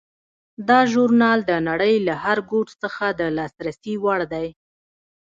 [0.69, 4.47] دا ژورنال د نړۍ له هر ګوټ څخه د لاسرسي وړ دی.